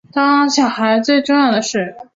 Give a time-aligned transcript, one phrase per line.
[0.11, 1.95] 当小孩最重要的事